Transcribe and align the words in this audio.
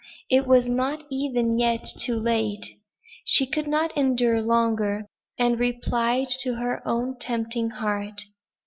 It 0.31 0.47
was 0.47 0.65
not 0.65 1.03
even 1.11 1.59
yet 1.59 1.85
too 1.99 2.15
late!" 2.15 2.65
She 3.23 3.45
could 3.45 3.67
not 3.67 3.95
endure 3.95 4.41
longer; 4.41 5.05
and 5.37 5.59
replied 5.59 6.29
to 6.39 6.55
her 6.55 6.81
own 6.87 7.19
tempting 7.19 7.69
heart. 7.69 8.19